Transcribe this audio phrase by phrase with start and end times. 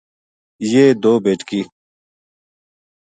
[0.69, 1.61] یہ دو بیٹکی